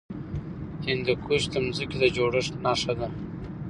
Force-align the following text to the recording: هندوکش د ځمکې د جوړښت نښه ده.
هندوکش 0.85 1.43
د 1.53 1.55
ځمکې 1.75 1.97
د 2.01 2.03
جوړښت 2.15 2.53
نښه 2.63 2.93
ده. 2.99 3.07